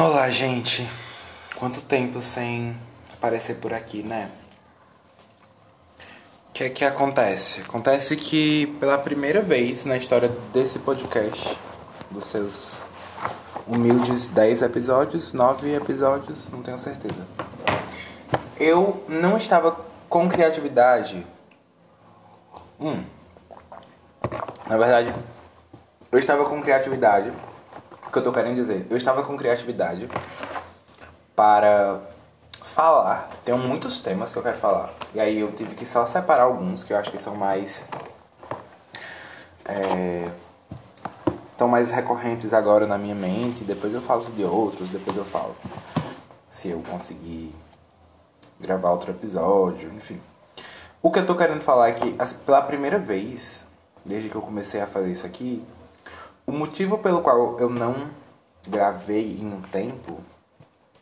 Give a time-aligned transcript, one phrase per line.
[0.00, 0.88] Olá, gente.
[1.56, 2.76] Quanto tempo sem
[3.12, 4.30] aparecer por aqui, né?
[6.48, 7.62] O que é que acontece?
[7.62, 11.58] Acontece que pela primeira vez na história desse podcast,
[12.12, 12.80] dos seus
[13.66, 17.26] humildes 10 episódios, 9 episódios, não tenho certeza.
[18.56, 21.26] Eu não estava com criatividade.
[22.78, 23.02] Hum.
[24.64, 25.12] Na verdade,
[26.12, 27.32] eu estava com criatividade.
[28.08, 28.86] O que eu tô querendo dizer?
[28.88, 30.08] Eu estava com criatividade
[31.36, 32.00] para
[32.64, 33.28] falar.
[33.44, 34.94] Tenho muitos temas que eu quero falar.
[35.14, 37.84] E aí eu tive que só separar alguns que eu acho que são mais.
[39.66, 40.26] É,
[41.68, 43.62] mais recorrentes agora na minha mente.
[43.62, 45.54] Depois eu falo de outros, depois eu falo.
[46.50, 47.54] Se eu conseguir
[48.58, 50.18] gravar outro episódio, enfim.
[51.02, 53.66] O que eu tô querendo falar é que, assim, pela primeira vez,
[54.02, 55.62] desde que eu comecei a fazer isso aqui,
[56.48, 58.08] o motivo pelo qual eu não
[58.66, 60.18] gravei em um tempo,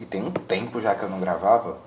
[0.00, 1.78] e tem um tempo já que eu não gravava,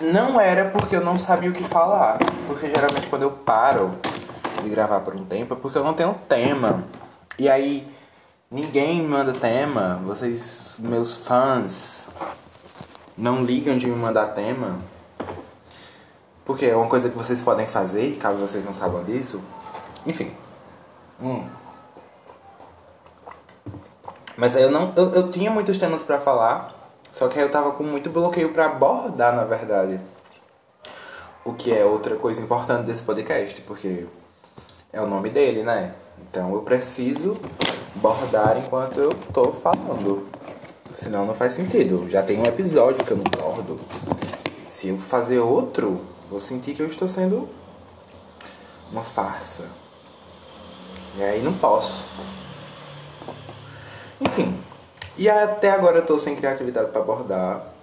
[0.00, 2.18] não era porque eu não sabia o que falar.
[2.46, 3.98] Porque geralmente quando eu paro
[4.62, 6.84] de gravar por um tempo é porque eu não tenho tema.
[7.38, 7.86] E aí
[8.50, 12.08] ninguém me manda tema, vocês, meus fãs,
[13.14, 14.78] não ligam de me mandar tema.
[16.46, 19.42] Porque é uma coisa que vocês podem fazer, caso vocês não saibam disso.
[20.06, 20.32] Enfim.
[21.20, 21.57] Hum.
[24.38, 24.92] Mas eu não.
[24.94, 26.72] Eu, eu tinha muitos temas para falar.
[27.10, 29.98] Só que aí eu tava com muito bloqueio para abordar, na verdade.
[31.44, 34.06] O que é outra coisa importante desse podcast, porque
[34.92, 35.94] é o nome dele, né?
[36.20, 37.36] Então eu preciso
[37.96, 40.28] bordar enquanto eu tô falando.
[40.92, 42.08] Senão não faz sentido.
[42.08, 43.80] Já tem um episódio que eu não bordo.
[44.70, 47.48] Se eu fazer outro, vou sentir que eu estou sendo
[48.92, 49.64] uma farsa.
[51.16, 52.04] E aí não posso.
[54.20, 54.58] Enfim.
[55.16, 57.74] E até agora eu tô sem criatividade para abordar.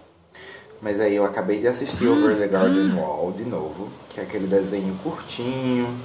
[0.82, 4.46] Mas aí eu acabei de assistir Over the Garden Wall de novo, que é aquele
[4.46, 5.98] desenho curtinho,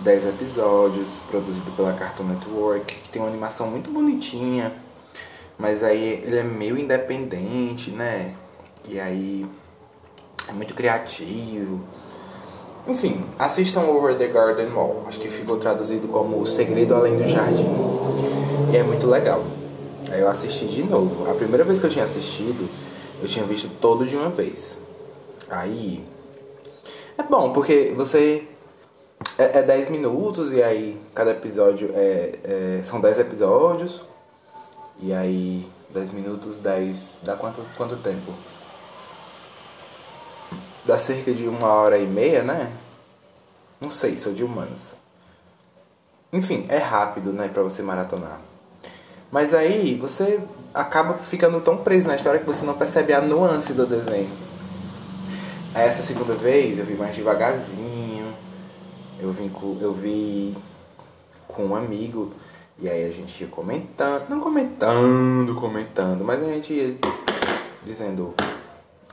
[0.00, 4.72] 10 episódios, produzido pela Cartoon Network, que tem uma animação muito bonitinha,
[5.58, 8.34] mas aí ele é meio independente, né?
[8.88, 9.44] E aí
[10.48, 11.80] é muito criativo.
[12.86, 15.04] Enfim, assistam Over the Garden Wall.
[15.06, 17.66] Acho que ficou traduzido como O Segredo Além do Jardim.
[18.70, 19.44] E é muito legal.
[20.10, 21.30] Aí eu assisti de novo.
[21.30, 22.68] A primeira vez que eu tinha assistido,
[23.22, 24.78] eu tinha visto todo de uma vez.
[25.48, 26.04] Aí.
[27.16, 28.46] É bom, porque você.
[29.36, 34.04] É, é 10 minutos e aí cada episódio é, é, são 10 episódios.
[35.00, 37.20] E aí 10 minutos, 10.
[37.22, 38.32] Dá quanto, quanto tempo?
[40.84, 42.70] Dá cerca de uma hora e meia, né?
[43.80, 44.94] Não sei, sou de humanos.
[46.32, 48.47] Enfim, é rápido, né, pra você maratonar.
[49.30, 50.40] Mas aí você
[50.72, 54.30] acaba ficando tão preso na história que você não percebe a nuance do desenho.
[55.74, 58.34] Essa segunda vez eu vi mais devagarzinho.
[59.20, 60.56] Eu, vim com, eu vi
[61.46, 62.32] com um amigo.
[62.78, 64.28] E aí a gente ia comentando.
[64.28, 66.96] Não comentando, comentando, mas a gente ia
[67.84, 68.34] dizendo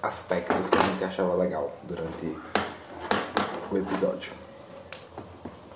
[0.01, 2.37] aspectos que a gente achava legal durante
[3.71, 4.31] o episódio.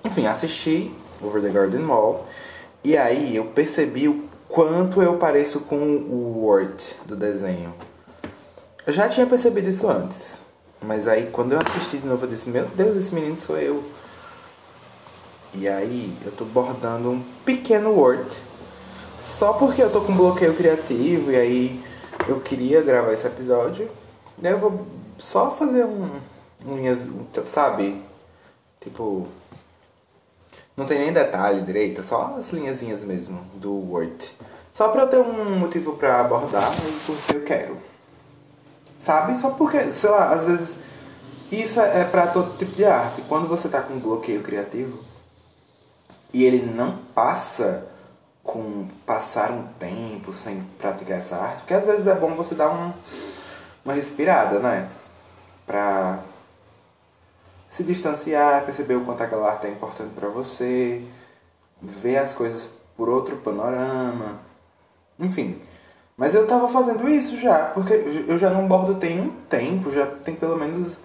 [0.06, 2.26] Enfim, assisti Over the Garden Wall.
[2.84, 7.74] E aí eu percebi o quanto eu pareço com o Word do desenho.
[8.86, 10.42] Eu já tinha percebido isso antes.
[10.82, 13.84] Mas aí quando eu assisti de novo eu disse, meu Deus, esse menino sou eu.
[15.54, 18.38] E aí eu tô bordando um pequeno Word.
[19.22, 21.86] Só porque eu tô com bloqueio criativo e aí
[22.28, 23.90] eu queria gravar esse episódio.
[24.38, 26.10] Daí eu vou só fazer um.
[27.46, 28.02] Sabe?
[28.80, 29.28] Tipo.
[30.80, 34.32] Não tem nem detalhe direito, só as linhazinhas mesmo do Word.
[34.72, 37.78] Só pra eu ter um motivo pra abordar e porque eu quero.
[38.98, 39.38] Sabe?
[39.38, 40.78] Só porque, sei lá, às vezes.
[41.52, 43.22] Isso é pra todo tipo de arte.
[43.24, 45.04] Quando você tá com um bloqueio criativo
[46.32, 47.86] e ele não passa
[48.42, 52.70] com passar um tempo sem praticar essa arte, porque às vezes é bom você dar
[52.70, 52.94] um,
[53.84, 54.88] uma respirada, né?
[55.68, 56.20] Pra
[57.70, 61.04] se distanciar, perceber o quanto aquela arte é importante para você,
[61.82, 64.40] ver as coisas por outro panorama,
[65.20, 65.62] enfim.
[66.18, 67.94] Mas eu tava fazendo isso já, porque
[68.28, 71.00] eu já não bordo tem um tempo, já tem pelo menos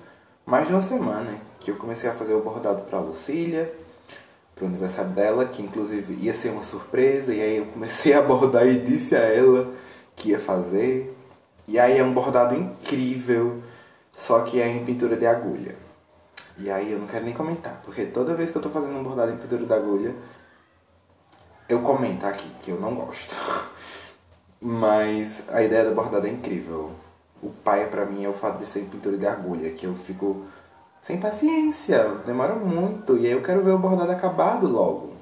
[0.44, 3.72] mais de uma semana que eu comecei a fazer o bordado para Lucília,
[4.54, 8.66] pro aniversário dela, que inclusive ia ser uma surpresa, e aí eu comecei a bordar
[8.66, 9.72] e disse a ela
[10.16, 11.16] que ia fazer.
[11.66, 13.62] E aí é um bordado incrível,
[14.12, 15.83] só que é em pintura de agulha.
[16.58, 19.02] E aí eu não quero nem comentar, porque toda vez que eu tô fazendo um
[19.02, 20.14] bordado em pintura de agulha,
[21.68, 23.34] eu comento aqui que eu não gosto.
[24.60, 26.92] Mas a ideia da bordada é incrível.
[27.42, 30.44] O pai para mim é o fato de ser pintura de agulha, que eu fico
[31.00, 35.12] sem paciência, demora muito, e aí eu quero ver o bordado acabado logo.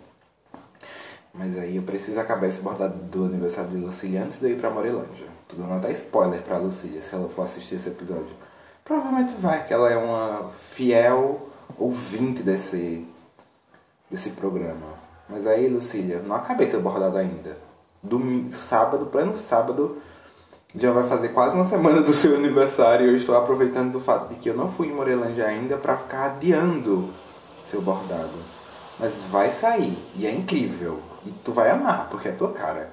[1.35, 4.61] Mas aí eu preciso acabar esse bordado do aniversário de Lucília antes de eu ir
[4.61, 5.27] pra Morelândia.
[5.49, 8.37] Tô dando até spoiler pra Lucília se ela for assistir esse episódio.
[8.85, 11.49] Provavelmente vai, que ela é uma fiel
[11.79, 13.07] ouvinte desse,
[14.11, 14.87] desse programa.
[15.29, 17.57] Mas aí, Lucília, não acabei seu bordado ainda.
[18.03, 19.99] Domingo, sábado, pleno sábado,
[20.75, 24.31] já vai fazer quase uma semana do seu aniversário e eu estou aproveitando do fato
[24.31, 27.11] de que eu não fui em Morelândia ainda para ficar adiando
[27.65, 28.39] seu bordado.
[28.99, 31.01] Mas vai sair e é incrível.
[31.25, 32.93] E tu vai amar, porque é tua cara.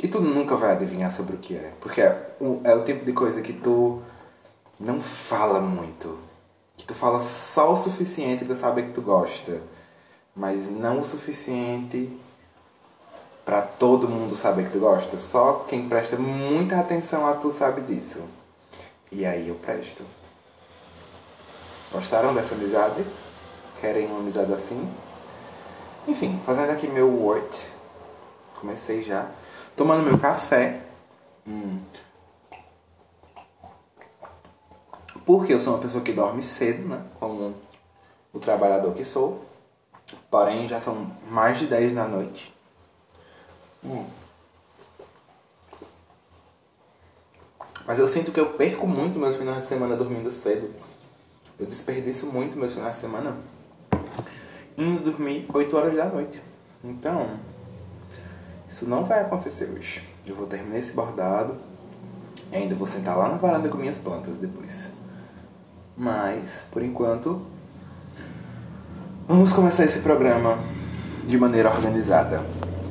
[0.00, 1.72] E tu nunca vai adivinhar sobre o que é.
[1.80, 4.00] Porque é o, é o tipo de coisa que tu
[4.78, 6.18] não fala muito.
[6.76, 9.60] Que tu fala só o suficiente para saber que tu gosta.
[10.34, 12.16] Mas não o suficiente
[13.44, 15.18] para todo mundo saber que tu gosta.
[15.18, 18.22] Só quem presta muita atenção a tu sabe disso.
[19.10, 20.04] E aí eu presto.
[21.90, 23.04] Gostaram dessa amizade?
[23.80, 24.88] Querem uma amizade assim?
[26.06, 27.56] Enfim, fazendo aqui meu word.
[28.60, 29.26] Comecei já.
[29.74, 30.82] Tomando meu café.
[31.46, 31.80] Hum.
[35.28, 37.02] Porque eu sou uma pessoa que dorme cedo, né?
[37.20, 37.54] Como
[38.32, 39.44] o trabalhador que sou.
[40.30, 42.50] Porém, já são mais de 10 da noite.
[43.84, 44.06] Hum.
[47.86, 50.74] Mas eu sinto que eu perco muito meus finais de semana dormindo cedo.
[51.60, 53.36] Eu desperdiço muito meus finais de semana
[54.78, 56.42] indo dormir 8 horas da noite.
[56.82, 57.38] Então,
[58.66, 60.08] isso não vai acontecer hoje.
[60.26, 61.58] Eu vou terminar esse bordado.
[62.50, 64.96] E ainda vou sentar lá na varanda com minhas plantas depois.
[65.98, 67.42] Mas, por enquanto,
[69.26, 70.56] vamos começar esse programa
[71.26, 72.46] de maneira organizada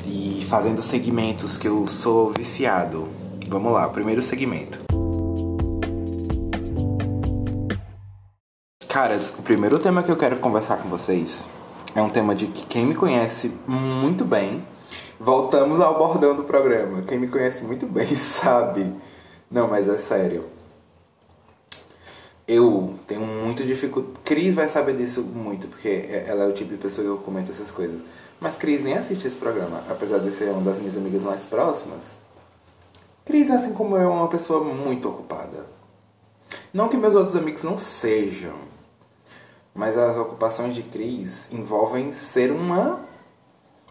[0.06, 3.08] e fazendo segmentos que eu sou viciado.
[3.48, 4.80] Vamos lá, primeiro segmento.
[8.90, 11.48] Caras, o primeiro tema que eu quero conversar com vocês
[11.96, 14.66] é um tema de que quem me conhece muito bem.
[15.18, 17.04] Voltamos ao bordão do programa.
[17.04, 18.94] Quem me conhece muito bem sabe.
[19.50, 20.57] Não, mas é sério.
[22.48, 24.20] Eu tenho muito dificuldade.
[24.24, 27.52] Cris vai saber disso muito, porque ela é o tipo de pessoa que eu comento
[27.52, 28.00] essas coisas.
[28.40, 32.16] Mas Cris nem assiste esse programa, apesar de ser uma das minhas amigas mais próximas.
[33.26, 35.66] Cris, assim como eu, é uma pessoa muito ocupada.
[36.74, 38.54] Não que meus outros amigos não sejam,
[39.76, 43.02] mas as ocupações de Cris envolvem ser uma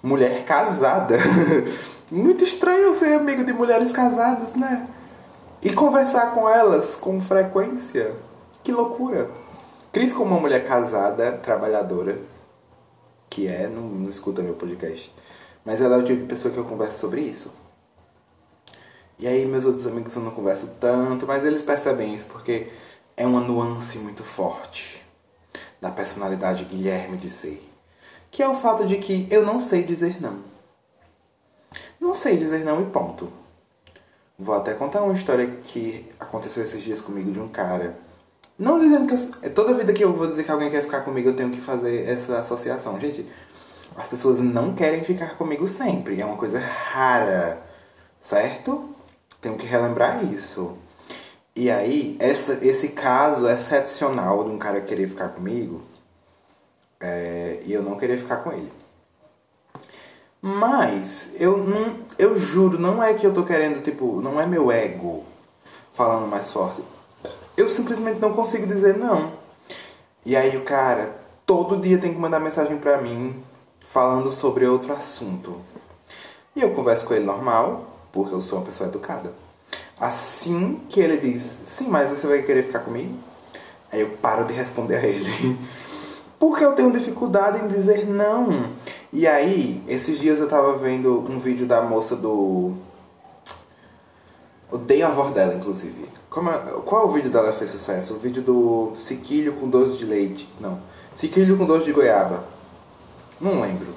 [0.02, 1.16] mulher casada.
[2.10, 4.88] muito estranho ser amigo de mulheres casadas, né?
[5.60, 8.14] E conversar com elas com frequência.
[8.66, 9.30] Que loucura!
[9.92, 12.18] Cris, como uma mulher casada, trabalhadora,
[13.30, 15.14] que é, não, não escuta meu podcast.
[15.64, 17.52] Mas ela é o tipo de pessoa que eu converso sobre isso.
[19.20, 22.72] E aí meus outros amigos eu não converso tanto, mas eles percebem isso porque
[23.16, 25.00] é uma nuance muito forte
[25.80, 27.64] da personalidade Guilherme de ser.
[28.32, 30.40] Que é o fato de que eu não sei dizer não.
[32.00, 33.32] Não sei dizer não e ponto.
[34.36, 38.04] Vou até contar uma história que aconteceu esses dias comigo de um cara
[38.58, 41.02] não dizendo que eu, é toda vida que eu vou dizer que alguém quer ficar
[41.02, 42.98] comigo, eu tenho que fazer essa associação.
[42.98, 43.26] Gente,
[43.94, 46.20] as pessoas não querem ficar comigo sempre.
[46.20, 47.62] É uma coisa rara,
[48.18, 48.94] certo?
[49.40, 50.76] Tenho que relembrar isso.
[51.54, 55.82] E aí, essa, esse caso excepcional de um cara querer ficar comigo
[57.00, 58.72] é, e eu não querer ficar com ele.
[60.40, 64.70] Mas, eu, não, eu juro, não é que eu tô querendo, tipo, não é meu
[64.70, 65.24] ego
[65.92, 66.82] falando mais forte
[67.56, 69.32] eu simplesmente não consigo dizer não.
[70.24, 73.42] E aí o cara todo dia tem que mandar mensagem pra mim
[73.80, 75.60] falando sobre outro assunto.
[76.54, 79.32] E eu converso com ele normal, porque eu sou uma pessoa educada.
[79.98, 83.14] Assim que ele diz, sim, mas você vai querer ficar comigo?
[83.90, 85.58] Aí eu paro de responder a ele.
[86.38, 88.72] Porque eu tenho dificuldade em dizer não.
[89.10, 92.74] E aí, esses dias eu tava vendo um vídeo da moça do.
[94.70, 96.08] Odeio a avó dela, inclusive.
[96.28, 98.14] Como é, qual o vídeo dela fez sucesso?
[98.14, 100.48] O vídeo do Siquilho com doce de leite.
[100.60, 100.80] Não.
[101.14, 102.44] Siquilho com doce de goiaba.
[103.40, 103.94] Não lembro.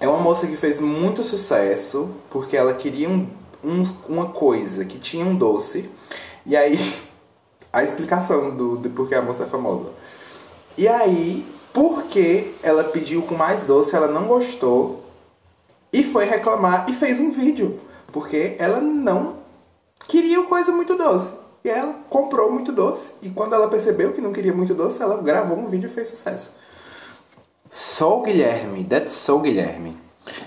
[0.00, 3.28] É uma moça que fez muito sucesso porque ela queria um,
[3.62, 5.90] um, uma coisa que tinha um doce.
[6.46, 6.78] E aí,
[7.72, 9.90] a explicação do, de por que a moça é famosa.
[10.76, 15.04] E aí, porque ela pediu com mais doce, ela não gostou
[15.92, 17.80] e foi reclamar e fez um vídeo.
[18.14, 19.38] Porque ela não
[20.06, 21.34] queria coisa muito doce.
[21.64, 23.12] E ela comprou muito doce.
[23.20, 26.06] E quando ela percebeu que não queria muito doce, ela gravou um vídeo e fez
[26.06, 26.54] sucesso.
[27.68, 29.96] Sou Guilherme, that's so Guilherme.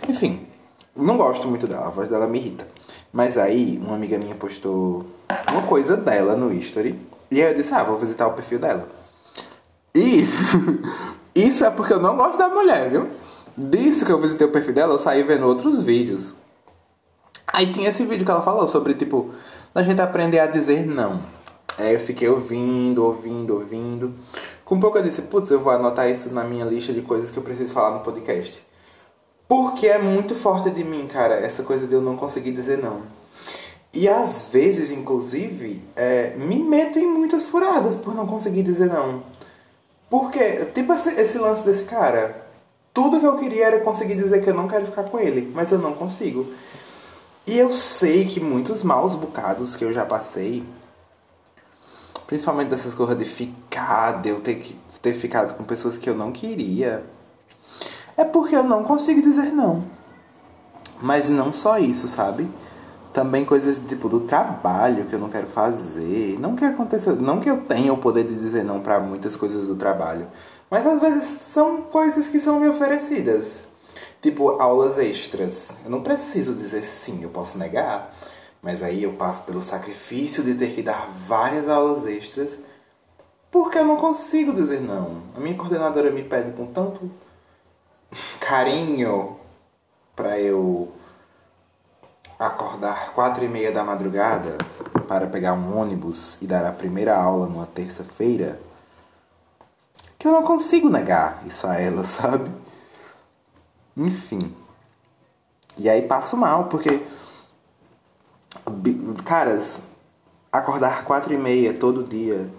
[0.08, 0.48] Enfim,
[0.96, 2.66] Não gosto muito dela, a voz dela me irrita.
[3.12, 5.06] Mas aí, uma amiga minha postou
[5.52, 6.98] uma coisa dela no history.
[7.30, 8.88] E aí eu disse, ah, vou visitar o perfil dela.
[9.94, 10.24] E
[11.36, 13.10] isso é porque eu não gosto da mulher, viu?
[13.58, 16.37] Disso que eu visitei o perfil dela, eu saí vendo outros vídeos.
[17.58, 19.32] Aí tinha esse vídeo que ela falou sobre, tipo,
[19.74, 21.24] a gente aprender a dizer não.
[21.76, 24.14] Aí eu fiquei ouvindo, ouvindo, ouvindo.
[24.64, 27.32] Com um pouco eu disse, putz, eu vou anotar isso na minha lista de coisas
[27.32, 28.64] que eu preciso falar no podcast.
[29.48, 33.02] Porque é muito forte de mim, cara, essa coisa de eu não conseguir dizer não.
[33.92, 39.24] E às vezes, inclusive, é, me meto em muitas furadas por não conseguir dizer não.
[40.12, 42.40] Porque, tipo esse, esse lance desse cara,
[42.94, 45.72] tudo que eu queria era conseguir dizer que eu não quero ficar com ele, mas
[45.72, 46.54] eu não consigo.
[47.48, 50.66] E eu sei que muitos maus bocados que eu já passei,
[52.28, 56.14] principalmente dessas coisas de ficar, de eu ter, que, ter ficado com pessoas que eu
[56.14, 57.06] não queria,
[58.18, 59.86] é porque eu não consigo dizer não.
[61.02, 62.52] Mas não só isso, sabe?
[63.14, 66.38] Também coisas tipo do trabalho que eu não quero fazer.
[66.42, 69.68] Não que aconteça, não que eu tenha o poder de dizer não para muitas coisas
[69.68, 70.28] do trabalho,
[70.70, 73.67] mas às vezes são coisas que são me oferecidas.
[74.22, 75.72] Tipo aulas extras.
[75.84, 78.14] Eu não preciso dizer sim, eu posso negar,
[78.62, 82.58] mas aí eu passo pelo sacrifício de ter que dar várias aulas extras
[83.52, 85.24] porque eu não consigo dizer não.
[85.36, 87.10] A minha coordenadora me pede com tanto
[88.40, 89.38] carinho
[90.16, 90.92] para eu
[92.40, 94.58] acordar quatro e meia da madrugada
[95.08, 98.60] para pegar um ônibus e dar a primeira aula numa terça-feira
[100.20, 102.52] que eu não consigo negar isso a ela, sabe?
[103.98, 104.54] Enfim.
[105.78, 107.02] E aí passo mal, porque.
[109.26, 109.80] Caras,
[110.52, 112.50] acordar quatro e meia todo dia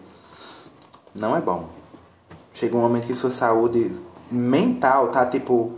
[1.15, 1.69] não é bom.
[2.55, 3.93] Chega um momento que sua saúde
[4.31, 5.73] mental tá tipo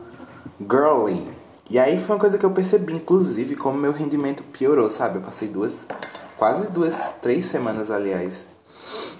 [0.58, 1.30] girly.
[1.68, 5.18] E aí foi uma coisa que eu percebi, inclusive, como meu rendimento piorou, sabe?
[5.18, 5.86] Eu passei duas,
[6.36, 8.44] quase duas, três semanas, aliás,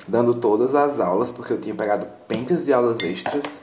[0.09, 3.61] dando todas as aulas, porque eu tinha pegado pencas de aulas extras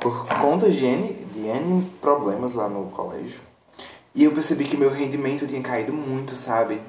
[0.00, 1.12] por conta de N,
[1.48, 3.40] N problemas lá no colégio.
[4.14, 6.80] E eu percebi que meu rendimento tinha caído muito, sabe?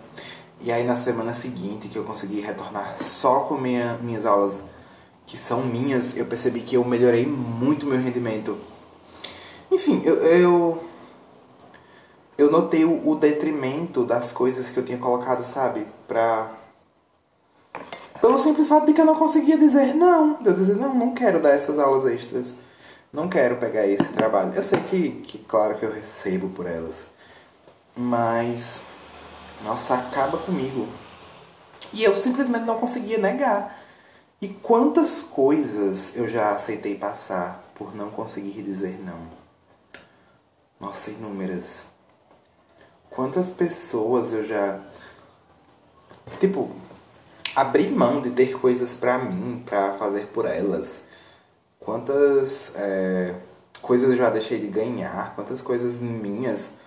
[0.59, 4.65] E aí na semana seguinte, que eu consegui retornar só com minha, minhas aulas
[5.25, 8.57] que são minhas, eu percebi que eu melhorei muito meu rendimento.
[9.71, 10.83] Enfim, eu, eu,
[12.37, 15.87] eu notei o, o detrimento das coisas que eu tinha colocado, sabe?
[16.07, 16.51] Pra.
[18.21, 20.37] Pelo simples fato de que eu não conseguia dizer não.
[20.45, 22.55] Eu dizer, não, não quero dar essas aulas extras.
[23.13, 24.53] Não quero pegar esse trabalho.
[24.55, 27.05] Eu sei que, que claro que eu recebo por elas.
[27.95, 28.81] Mas.
[29.63, 30.89] Nossa, acaba comigo.
[31.93, 33.79] E eu simplesmente não conseguia negar.
[34.41, 39.27] E quantas coisas eu já aceitei passar por não conseguir dizer não?
[40.79, 41.85] Nossa, inúmeras.
[43.11, 44.79] Quantas pessoas eu já.
[46.39, 46.71] Tipo,
[47.55, 51.12] abri mão de ter coisas para mim, para fazer por elas.
[51.85, 53.35] Quantas é,
[53.81, 56.77] coisas eu já deixei de ganhar, quantas coisas minhas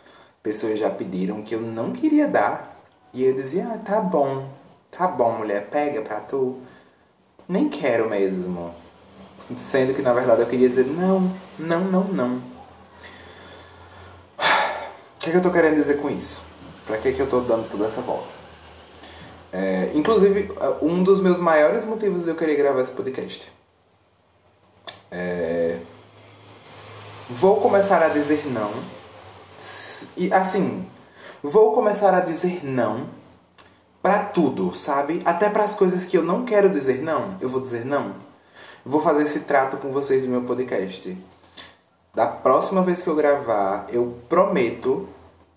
[0.43, 2.81] pessoas já pediram que eu não queria dar.
[3.13, 4.49] E eu dizia, ah, tá bom,
[4.91, 6.57] tá bom, mulher, pega pra tu
[7.49, 8.75] nem quero mesmo.
[9.59, 12.37] Sendo que na verdade eu queria dizer não, não, não, não.
[14.39, 16.41] O que, é que eu tô querendo dizer com isso?
[16.87, 18.29] Pra que, que eu tô dando toda essa volta?
[19.53, 23.56] É, inclusive, um dos meus maiores motivos de eu querer gravar esse podcast.
[25.11, 25.79] É,
[27.29, 28.73] vou começar a dizer não.
[30.17, 30.87] E assim,
[31.43, 33.09] vou começar a dizer não
[34.03, 35.21] para tudo, sabe?
[35.25, 38.15] Até para as coisas que eu não quero dizer não, eu vou dizer não.
[38.85, 41.17] Vou fazer esse trato com vocês no meu podcast.
[42.15, 45.09] Da próxima vez que eu gravar, eu prometo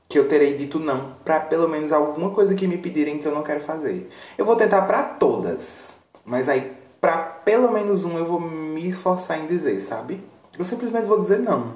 [0.09, 3.31] que eu terei dito não para pelo menos alguma coisa que me pedirem que eu
[3.31, 4.09] não quero fazer.
[4.35, 9.39] Eu vou tentar para todas, mas aí para pelo menos um eu vou me esforçar
[9.39, 10.23] em dizer, sabe?
[10.57, 11.75] Eu simplesmente vou dizer não.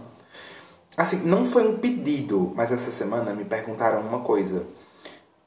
[0.96, 4.66] Assim, não foi um pedido, mas essa semana me perguntaram uma coisa.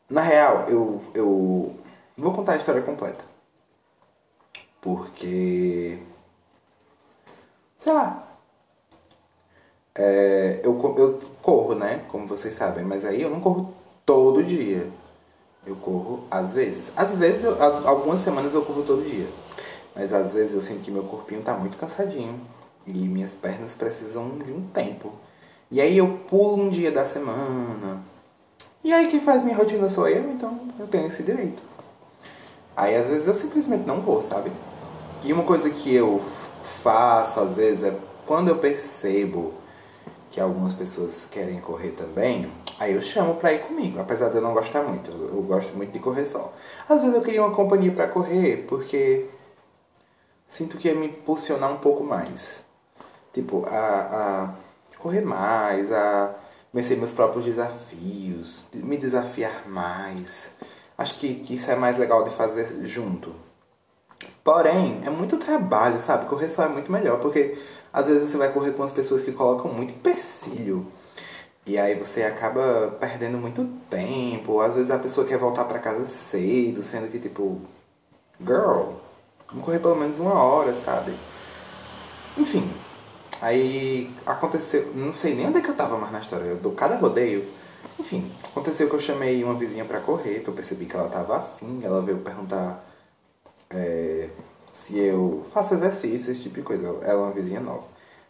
[0.09, 1.77] Na real, eu, eu
[2.17, 3.25] vou contar a história completa.
[4.81, 5.99] Porque.
[7.77, 8.27] Sei lá.
[9.95, 12.05] É, eu, eu corro, né?
[12.09, 14.89] Como vocês sabem, mas aí eu não corro todo dia.
[15.67, 16.93] Eu corro às vezes.
[16.97, 19.29] Às vezes, eu, algumas semanas eu corro todo dia.
[19.97, 22.41] Mas às vezes eu sinto que meu corpinho tá muito cansadinho.
[22.87, 25.13] E minhas pernas precisam de um tempo.
[25.71, 28.05] E aí eu pulo um dia da semana
[28.87, 31.61] e aí quem faz minha rotina sou eu, então eu tenho esse direito.
[32.77, 34.53] Aí às vezes eu simplesmente não vou, sabe?
[35.25, 36.23] E uma coisa que eu
[36.63, 39.55] faço às vezes é quando eu percebo
[40.31, 42.49] que algumas pessoas querem correr também,
[42.79, 45.11] aí eu chamo pra ir comigo, apesar de eu não gostar muito.
[45.11, 46.55] Eu, eu gosto muito de correr só.
[46.89, 49.27] Às vezes eu queria uma companhia para correr, porque
[50.49, 52.65] sinto que ia me impulsionar um pouco mais.
[53.33, 54.55] Tipo, a, a
[54.99, 56.35] correr mais, a
[56.73, 60.55] vencer meus próprios desafios, me desafiar mais.
[60.97, 63.35] Acho que, que isso é mais legal de fazer junto.
[64.43, 66.27] Porém, é muito trabalho, sabe?
[66.27, 67.59] Correr só é muito melhor, porque
[67.93, 70.87] às vezes você vai correr com as pessoas que colocam muito empecilho.
[71.67, 74.61] E aí você acaba perdendo muito tempo.
[74.61, 77.61] Às vezes a pessoa quer voltar para casa cedo, sendo que tipo,
[78.41, 78.93] girl,
[79.49, 81.15] vamos correr pelo menos uma hora, sabe?
[82.37, 82.71] Enfim,
[83.41, 86.73] aí aconteceu, não sei nem onde é que eu tava mais na história, eu dou
[86.73, 87.47] cada rodeio.
[87.99, 91.39] Enfim, aconteceu que eu chamei uma vizinha para correr, que eu percebi que ela tava
[91.39, 92.85] afim, ela veio perguntar
[93.71, 94.29] é,
[94.73, 96.87] se eu faço exercício, esse tipo de coisa.
[96.87, 97.85] Ela é uma vizinha nova.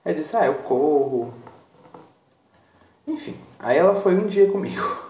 [0.04, 1.34] Aí disse, ah, eu corro.
[3.06, 5.05] Enfim, aí ela foi um dia comigo.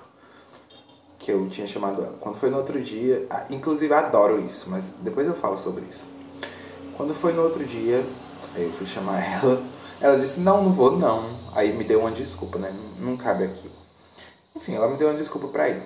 [1.26, 2.14] Que eu tinha chamado ela.
[2.21, 6.06] Quando foi no outro dia, inclusive adoro isso, mas depois eu falo sobre isso.
[6.97, 8.06] Quando foi no outro dia,
[8.54, 9.61] aí eu fui chamar ela.
[10.00, 11.37] Ela disse, não, não vou não.
[11.52, 12.73] Aí me deu uma desculpa, né?
[13.00, 13.68] Não cabe aqui.
[14.54, 15.83] Enfim, ela me deu uma desculpa pra ir.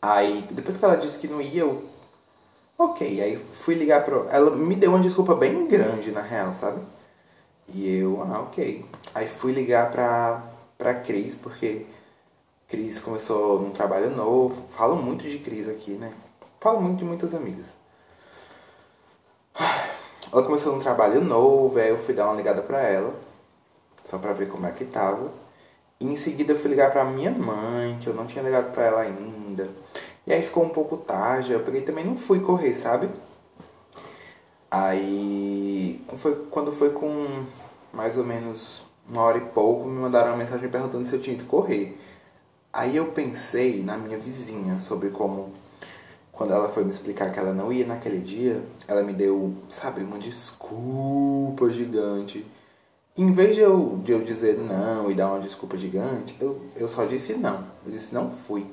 [0.00, 1.90] Aí, depois que ela disse que não ia, eu
[2.78, 4.28] Ok, aí fui ligar pro.
[4.30, 6.80] Ela me deu uma desculpa bem grande, na real, sabe?
[7.74, 8.86] E eu, ah, ok.
[9.12, 10.44] Aí fui ligar pra,
[10.78, 11.86] pra Cris, porque
[12.70, 14.62] Cris começou num trabalho novo.
[14.70, 16.12] Falo muito de Cris aqui, né?
[16.60, 17.74] Falo muito de muitas amigas.
[20.32, 23.12] Ela começou num trabalho novo, aí eu fui dar uma ligada pra ela,
[24.04, 25.32] só pra ver como é que tava.
[25.98, 28.84] E em seguida eu fui ligar pra minha mãe, que eu não tinha ligado pra
[28.84, 29.68] ela ainda.
[30.24, 33.10] E aí ficou um pouco tarde, eu peguei também não fui correr, sabe?
[34.70, 37.44] Aí foi, quando foi com
[37.92, 41.34] mais ou menos uma hora e pouco, me mandaram uma mensagem perguntando se eu tinha
[41.34, 41.98] ido correr.
[42.72, 45.52] Aí eu pensei na minha vizinha sobre como
[46.32, 50.02] quando ela foi me explicar que ela não ia naquele dia, ela me deu, sabe,
[50.02, 52.46] uma desculpa gigante.
[53.16, 56.88] Em vez de eu, de eu dizer não e dar uma desculpa gigante, eu, eu
[56.88, 57.66] só disse não.
[57.84, 58.66] Eu disse não fui.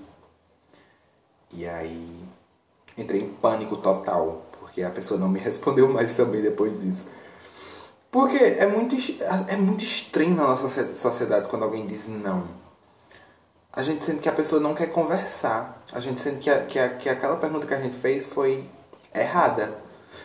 [1.51, 2.23] E aí
[2.97, 7.05] entrei em pânico total, porque a pessoa não me respondeu mais também depois disso.
[8.09, 8.95] Porque é muito,
[9.49, 12.66] é muito estranho na nossa sociedade quando alguém diz não.
[13.77, 15.83] A gente sente que a pessoa não quer conversar.
[15.93, 18.63] A gente sente que, a, que, a, que aquela pergunta que a gente fez foi
[19.13, 19.71] errada.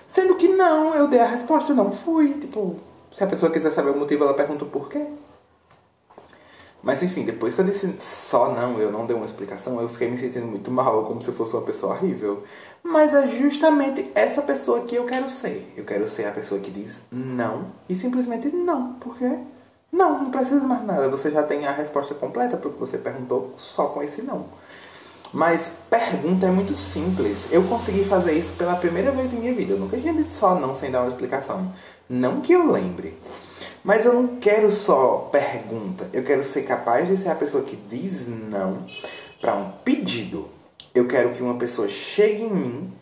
[0.07, 2.33] Sendo que não, eu dei a resposta, não fui.
[2.33, 2.81] Tipo,
[3.13, 5.07] se a pessoa quiser saber o motivo, ela pergunta o porquê.
[6.83, 10.11] Mas enfim, depois que eu disse só não, eu não dei uma explicação, eu fiquei
[10.11, 12.45] me sentindo muito mal, como se eu fosse uma pessoa horrível.
[12.83, 15.71] Mas é justamente essa pessoa que eu quero ser.
[15.77, 19.29] Eu quero ser a pessoa que diz não e simplesmente não, porque
[19.93, 21.09] não, não precisa mais nada.
[21.11, 24.47] Você já tem a resposta completa porque você perguntou só com esse não.
[25.33, 27.47] Mas pergunta é muito simples.
[27.51, 29.75] Eu consegui fazer isso pela primeira vez em minha vida.
[29.75, 31.73] Eu nunca tinha dito só não sem dar uma explicação.
[32.09, 33.19] Não que eu lembre.
[33.85, 37.75] Mas eu não quero só pergunta, eu quero ser capaz de ser a pessoa que
[37.75, 38.87] diz não
[39.41, 40.49] para um pedido.
[40.95, 42.93] Eu quero que uma pessoa chegue em mim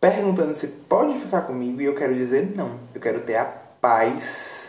[0.00, 2.78] perguntando se pode ficar comigo e eu quero dizer não.
[2.94, 4.65] Eu quero ter a paz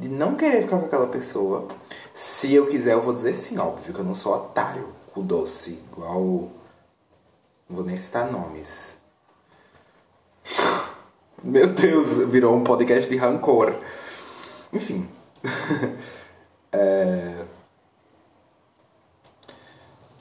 [0.00, 1.68] de não querer ficar com aquela pessoa.
[2.14, 5.78] Se eu quiser, eu vou dizer sim, óbvio que eu não sou otário, o doce,
[5.92, 6.50] igual.
[7.68, 8.94] Não vou nem citar nomes.
[11.44, 13.74] Meu Deus, virou um podcast de rancor.
[14.72, 15.06] Enfim.
[16.72, 17.44] é...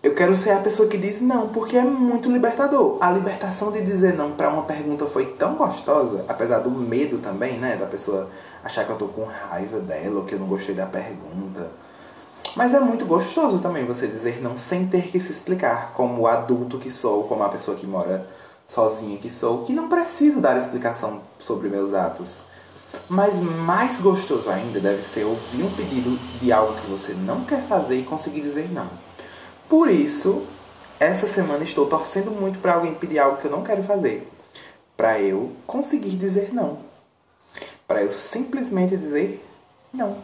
[0.01, 2.97] Eu quero ser a pessoa que diz não, porque é muito libertador.
[3.01, 7.59] A libertação de dizer não para uma pergunta foi tão gostosa, apesar do medo também,
[7.59, 7.75] né?
[7.75, 8.29] Da pessoa
[8.63, 11.69] achar que eu tô com raiva dela ou que eu não gostei da pergunta.
[12.55, 16.27] Mas é muito gostoso também você dizer não sem ter que se explicar, como o
[16.27, 18.25] adulto que sou, como a pessoa que mora
[18.65, 22.39] sozinha que sou, que não preciso dar explicação sobre meus atos.
[23.09, 27.63] Mas mais gostoso ainda deve ser ouvir um pedido de algo que você não quer
[27.63, 29.08] fazer e conseguir dizer não.
[29.69, 30.47] Por isso,
[30.99, 34.27] essa semana estou torcendo muito para alguém pedir algo que eu não quero fazer,
[34.97, 36.79] para eu conseguir dizer não.
[37.87, 39.47] Para eu simplesmente dizer
[39.93, 40.17] não.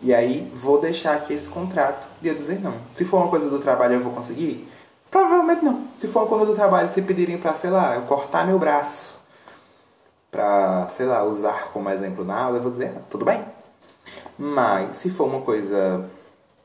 [0.00, 2.74] E aí vou deixar aqui esse contrato de eu dizer não.
[2.94, 4.68] Se for uma coisa do trabalho eu vou conseguir?
[5.10, 5.88] Provavelmente não.
[5.98, 9.12] Se for uma coisa do trabalho, se pedirem para, sei lá, eu cortar meu braço
[10.30, 13.44] para, sei lá, usar como exemplo na aula, eu vou dizer, ah, tudo bem.
[14.38, 16.08] Mas se for uma coisa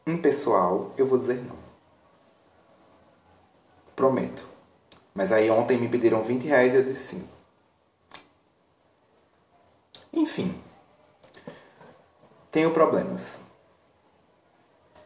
[0.05, 1.66] impessoal, eu vou dizer não.
[3.97, 4.45] Prometo.
[5.11, 7.27] Mas aí ontem me pediram 20 reais e eu disse sim.
[10.13, 10.53] Enfim.
[12.51, 13.39] Tenho problemas.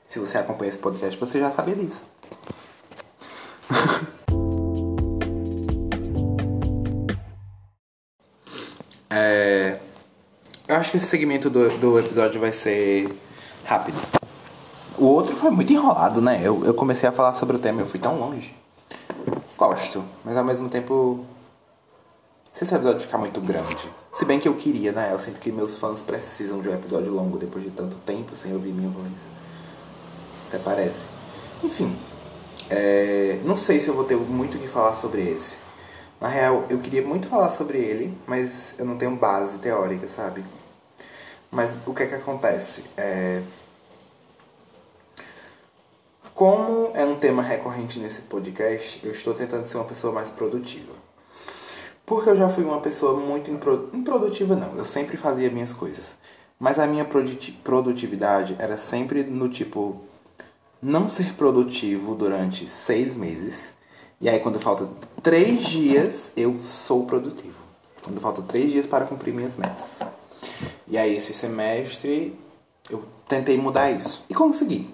[0.09, 2.03] Se você acompanha esse podcast, você já sabia disso.
[9.09, 9.79] é,
[10.67, 13.09] eu acho que esse segmento do, do episódio vai ser
[13.63, 13.97] rápido.
[14.97, 16.41] O outro foi muito enrolado, né?
[16.43, 18.59] Eu, eu comecei a falar sobre o tema eu fui tão longe.
[19.71, 21.25] Gosto, mas ao mesmo tempo.
[22.51, 23.89] Se esse episódio ficar muito grande.
[24.11, 25.11] Se bem que eu queria, né?
[25.13, 28.51] Eu sinto que meus fãs precisam de um episódio longo depois de tanto tempo sem
[28.51, 29.13] ouvir minha voz.
[30.49, 31.07] Até parece.
[31.63, 31.97] Enfim.
[32.69, 35.55] É, não sei se eu vou ter muito o que falar sobre esse.
[36.19, 40.43] Na real, eu queria muito falar sobre ele, mas eu não tenho base teórica, sabe?
[41.49, 42.83] Mas o que é que acontece?
[42.97, 43.41] É...
[46.33, 50.93] Como é um tema recorrente nesse podcast, eu estou tentando ser uma pessoa mais produtiva.
[52.05, 53.89] Porque eu já fui uma pessoa muito impro...
[53.93, 54.75] improdutiva, não.
[54.75, 56.15] Eu sempre fazia minhas coisas.
[56.59, 57.05] Mas a minha
[57.63, 60.01] produtividade era sempre no tipo
[60.81, 63.73] não ser produtivo durante seis meses
[64.21, 64.87] e aí, quando falta
[65.23, 67.57] três dias, eu sou produtivo.
[68.03, 69.99] Quando faltam três dias para cumprir minhas metas.
[70.87, 72.39] E aí, esse semestre,
[72.87, 74.23] eu tentei mudar isso.
[74.29, 74.87] E consegui.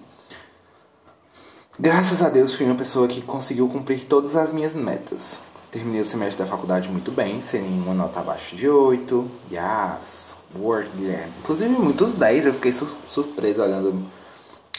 [1.79, 5.39] Graças a Deus, fui uma pessoa que conseguiu cumprir todas as minhas metas.
[5.71, 9.29] Terminei o semestre da faculdade muito bem, sem nenhuma nota abaixo de 8.
[9.51, 11.33] Yes, work, Guilherme.
[11.39, 14.05] Inclusive, muitos 10, eu fiquei surpreso olhando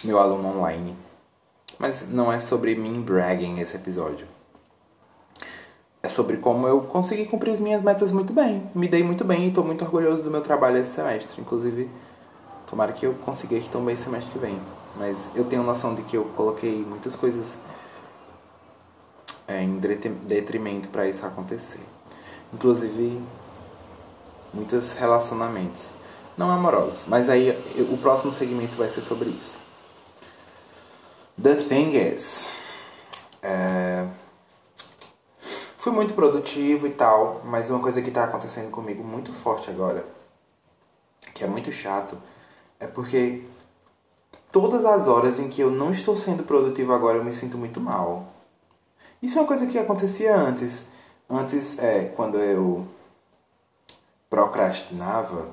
[0.03, 0.97] meu aluno online.
[1.79, 4.27] Mas não é sobre mim bragging esse episódio
[6.03, 8.71] é sobre como eu consegui cumprir as minhas metas muito bem.
[8.75, 11.41] Me dei muito bem e estou muito orgulhoso do meu trabalho esse semestre.
[11.41, 11.89] Inclusive,
[12.69, 14.59] tomara que eu consiga ir tão bem semestre que vem.
[14.99, 17.57] Mas eu tenho noção de que eu coloquei muitas coisas
[19.47, 21.81] é, em detrimento para isso acontecer.
[22.53, 23.23] Inclusive,
[24.53, 25.91] muitos relacionamentos.
[26.37, 27.51] Não amorosos, mas aí
[27.91, 29.57] o próximo segmento vai ser sobre isso.
[31.41, 32.53] The thing is.
[33.43, 34.07] É
[35.89, 40.05] Fui muito produtivo e tal, mas uma coisa que tá acontecendo comigo muito forte agora,
[41.33, 42.21] que é muito chato,
[42.79, 43.45] é porque
[44.51, 47.81] todas as horas em que eu não estou sendo produtivo agora eu me sinto muito
[47.81, 48.27] mal.
[49.23, 50.87] Isso é uma coisa que acontecia antes.
[51.29, 52.87] Antes, é, quando eu
[54.31, 55.49] procrastinava,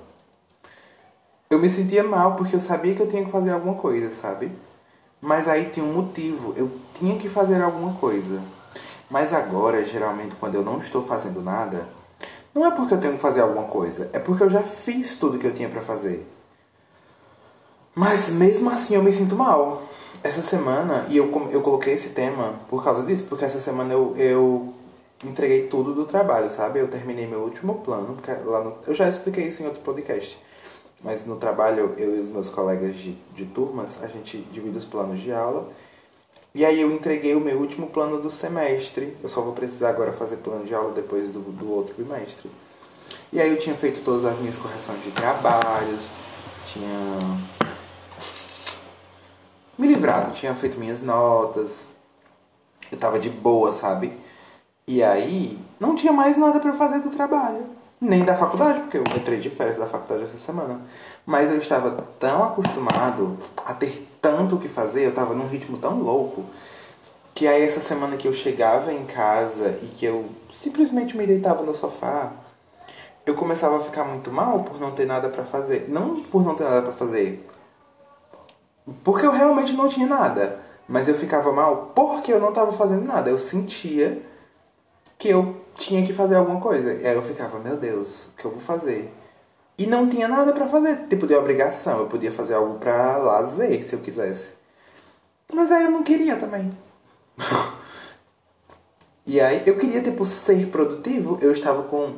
[1.49, 4.51] eu me sentia mal porque eu sabia que eu tinha que fazer alguma coisa, sabe?
[5.21, 8.41] Mas aí tinha um motivo, eu tinha que fazer alguma coisa.
[9.09, 11.87] Mas agora, geralmente, quando eu não estou fazendo nada,
[12.53, 15.37] não é porque eu tenho que fazer alguma coisa, é porque eu já fiz tudo
[15.37, 16.25] que eu tinha para fazer.
[17.95, 19.83] Mas mesmo assim eu me sinto mal.
[20.23, 24.13] Essa semana, e eu, eu coloquei esse tema por causa disso, porque essa semana eu,
[24.17, 24.73] eu
[25.23, 26.79] entreguei tudo do trabalho, sabe?
[26.79, 30.37] Eu terminei meu último plano, porque lá no, eu já expliquei isso em outro podcast.
[31.03, 34.85] Mas no trabalho, eu e os meus colegas de, de turmas, a gente divide os
[34.85, 35.69] planos de aula
[36.55, 39.17] e aí eu entreguei o meu último plano do semestre.
[39.21, 42.49] Eu só vou precisar agora fazer plano de aula depois do, do outro bimestre.
[43.33, 46.09] E aí eu tinha feito todas as minhas correções de trabalhos,
[46.65, 47.19] tinha
[49.77, 51.89] me livrado, tinha feito minhas notas.
[52.91, 54.17] Eu tava de boa, sabe?
[54.87, 59.03] E aí não tinha mais nada para fazer do trabalho nem da faculdade, porque eu
[59.15, 60.81] entrei de férias da faculdade essa semana.
[61.25, 65.77] Mas eu estava tão acostumado a ter tanto o que fazer, eu estava num ritmo
[65.77, 66.45] tão louco,
[67.33, 71.63] que aí essa semana que eu chegava em casa e que eu simplesmente me deitava
[71.63, 72.31] no sofá,
[73.25, 75.87] eu começava a ficar muito mal por não ter nada para fazer.
[75.89, 77.45] Não por não ter nada para fazer,
[79.03, 80.59] porque eu realmente não tinha nada.
[80.87, 83.29] Mas eu ficava mal porque eu não estava fazendo nada.
[83.29, 84.21] Eu sentia
[85.17, 86.93] que eu tinha que fazer alguma coisa.
[86.93, 89.11] E aí eu ficava, meu Deus, o que eu vou fazer?
[89.77, 91.99] E não tinha nada para fazer, tipo de obrigação.
[91.99, 94.51] Eu podia fazer algo pra lazer, se eu quisesse.
[95.51, 96.69] Mas aí eu não queria também.
[99.25, 101.37] e aí eu queria, tipo, ser produtivo.
[101.41, 102.15] Eu estava com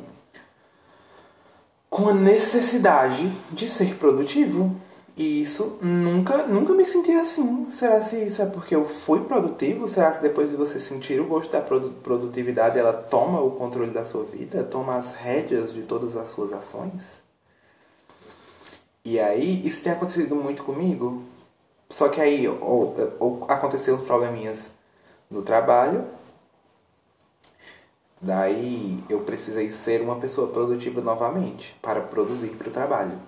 [1.90, 4.76] com a necessidade de ser produtivo.
[5.18, 7.68] E isso nunca, nunca me senti assim.
[7.72, 9.88] Será se isso é porque eu fui produtivo?
[9.88, 14.04] Será se depois de você sentir o gosto da produtividade, ela toma o controle da
[14.04, 17.24] sua vida, toma as rédeas de todas as suas ações?
[19.04, 21.24] E aí, isso tem acontecido muito comigo.
[21.90, 24.72] Só que aí, ou, ou aconteceu uns probleminhas
[25.28, 26.04] no trabalho.
[28.20, 33.18] Daí eu precisei ser uma pessoa produtiva novamente para produzir para o trabalho.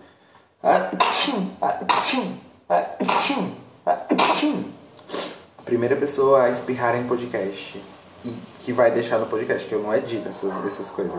[5.65, 7.83] Primeira pessoa a espirrar em podcast.
[8.25, 11.13] E que vai deixar no podcast, que eu não edito essas, essas coisas.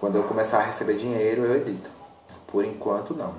[0.00, 1.88] Quando eu começar a receber dinheiro, eu edito.
[2.48, 3.34] Por enquanto, não.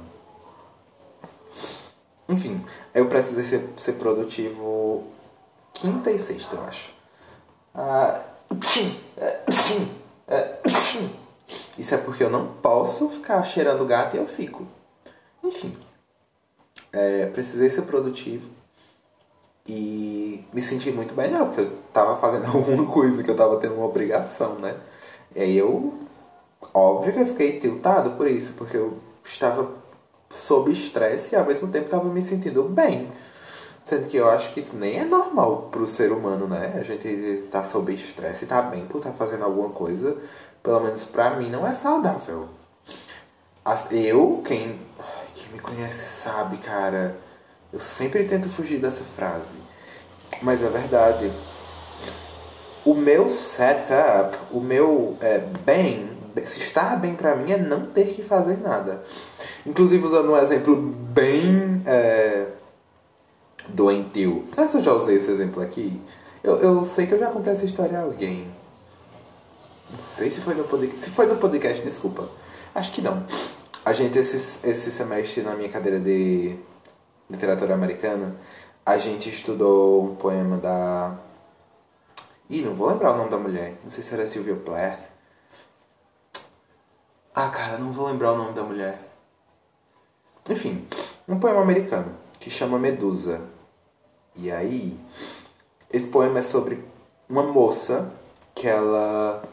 [2.30, 5.04] Enfim, eu precisei ser, ser produtivo
[5.74, 6.94] quinta e sexta, eu acho.
[7.74, 8.22] Ah,
[8.64, 8.98] sim,
[9.52, 9.92] sim,
[10.80, 11.16] sim.
[11.78, 14.66] Isso é porque eu não posso ficar cheirando gato e eu fico.
[15.46, 15.76] Enfim,
[16.92, 18.50] é, precisei ser produtivo
[19.68, 23.76] e me senti muito melhor, porque eu tava fazendo alguma coisa que eu tava tendo
[23.76, 24.76] uma obrigação, né?
[25.36, 25.94] E aí eu,
[26.74, 29.70] óbvio que eu fiquei tiltado por isso, porque eu estava
[30.32, 33.12] sob estresse e ao mesmo tempo estava me sentindo bem.
[33.86, 36.74] Sendo que eu acho que isso nem é normal pro ser humano, né?
[36.76, 40.18] A gente tá sob estresse e tá bem por estar tá fazendo alguma coisa,
[40.64, 42.48] pelo menos pra mim, não é saudável.
[43.92, 44.80] Eu, quem
[45.56, 47.16] me conhece sabe, cara,
[47.72, 49.56] eu sempre tento fugir dessa frase.
[50.42, 51.32] Mas é verdade.
[52.84, 56.10] O meu setup, o meu é, bem,
[56.44, 59.02] se estar bem pra mim é não ter que fazer nada.
[59.66, 62.48] Inclusive, usando um exemplo bem é,
[63.70, 64.44] doentio.
[64.46, 66.00] Será que eu já usei esse exemplo aqui?
[66.44, 68.48] Eu, eu sei que eu já contei essa história a alguém.
[69.90, 71.00] Não sei se foi no podcast.
[71.00, 72.28] Se foi no podcast, desculpa.
[72.76, 73.24] Acho que não.
[73.86, 76.58] A gente, esse, esse semestre, na minha cadeira de
[77.30, 78.36] literatura americana,
[78.84, 81.16] a gente estudou um poema da.
[82.50, 83.76] Ih, não vou lembrar o nome da mulher.
[83.84, 85.02] Não sei se era Sylvia Plath.
[87.36, 89.00] Ah, cara, não vou lembrar o nome da mulher.
[90.50, 90.88] Enfim,
[91.28, 93.42] um poema americano que chama Medusa.
[94.36, 95.00] E aí,
[95.94, 96.84] esse poema é sobre
[97.30, 98.12] uma moça
[98.56, 99.44] que ela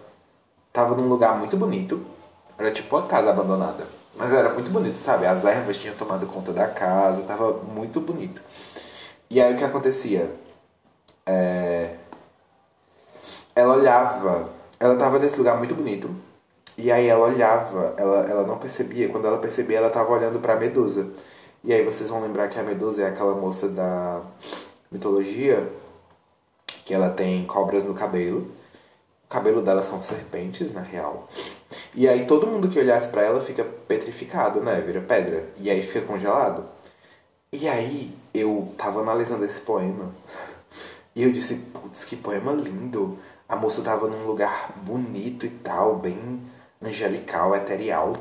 [0.72, 2.02] tava num lugar muito bonito.
[2.56, 4.01] Era tipo uma casa abandonada.
[4.14, 5.26] Mas era muito bonito, sabe?
[5.26, 8.42] As ervas tinham tomado conta da casa, tava muito bonito.
[9.30, 10.30] E aí o que acontecia?
[11.24, 11.96] É...
[13.54, 16.10] Ela olhava, ela tava nesse lugar muito bonito.
[16.76, 20.56] E aí ela olhava, ela, ela não percebia, quando ela percebia, ela tava olhando pra
[20.56, 21.10] Medusa.
[21.64, 24.20] E aí vocês vão lembrar que a Medusa é aquela moça da
[24.90, 25.68] mitologia
[26.84, 28.50] que ela tem cobras no cabelo.
[29.24, 31.28] O cabelo dela são serpentes, na real.
[31.94, 34.80] E aí todo mundo que olhasse para ela fica petrificado, né?
[34.80, 35.44] Vira pedra.
[35.58, 36.64] E aí fica congelado.
[37.52, 40.14] E aí eu tava analisando esse poema.
[41.14, 43.18] E eu disse, putz, que poema lindo.
[43.46, 46.40] A moça tava num lugar bonito e tal, bem
[46.80, 48.14] angelical, eterial.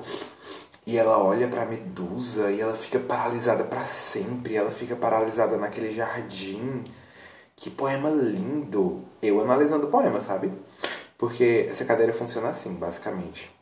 [0.85, 4.55] E ela olha pra Medusa e ela fica paralisada para sempre.
[4.55, 6.83] Ela fica paralisada naquele jardim.
[7.55, 9.05] Que poema lindo.
[9.21, 10.51] Eu analisando o poema, sabe?
[11.17, 13.60] Porque essa cadeira funciona assim, basicamente.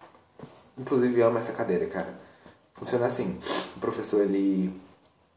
[0.80, 2.08] Inclusive, amo essa cadeira, cara.
[2.74, 3.38] Funciona assim.
[3.76, 4.74] O professor, ele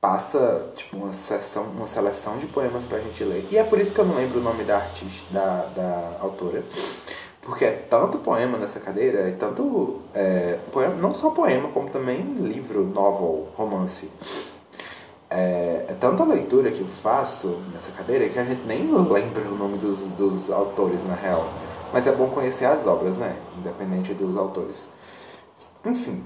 [0.01, 3.47] passa, tipo, uma sessão, uma seleção de poemas pra gente ler.
[3.51, 6.63] E é por isso que eu não lembro o nome da artista, da, da autora.
[7.41, 12.21] Porque é tanto poema nessa cadeira, é tanto é, poema, não só poema, como também
[12.35, 14.11] livro, novel, romance.
[15.29, 19.57] É, é tanta leitura que eu faço nessa cadeira que a gente nem lembra o
[19.57, 21.49] nome dos, dos autores, na real.
[21.93, 23.37] Mas é bom conhecer as obras, né?
[23.59, 24.87] Independente dos autores.
[25.85, 26.23] Enfim.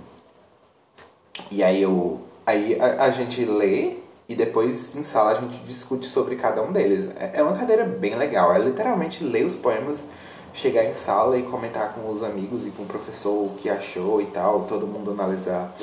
[1.51, 2.21] E aí eu.
[2.45, 6.73] Aí a, a, gente lê e depois em sala a gente discute sobre cada um
[6.73, 7.11] deles.
[7.19, 8.53] É, é uma cadeira bem legal.
[8.55, 10.09] É literalmente ler os poemas,
[10.55, 14.21] chegar em sala e comentar com os amigos e com o professor o que achou
[14.21, 15.75] e tal, todo mundo analisar.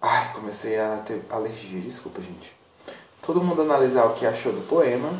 [0.00, 2.54] Ai, comecei a ter alergia, desculpa, gente.
[3.22, 5.18] Todo mundo analisar o que achou do poema